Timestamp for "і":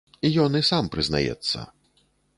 0.59-0.61